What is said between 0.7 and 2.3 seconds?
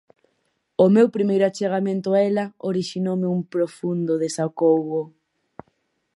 O meu primeiro achegamento a